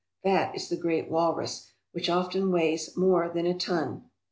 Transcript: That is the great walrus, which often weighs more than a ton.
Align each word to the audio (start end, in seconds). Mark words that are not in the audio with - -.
That 0.23 0.55
is 0.55 0.67
the 0.67 0.77
great 0.77 1.11
walrus, 1.11 1.67
which 1.91 2.09
often 2.09 2.51
weighs 2.51 2.97
more 2.97 3.29
than 3.29 3.45
a 3.45 3.53
ton. 3.53 4.09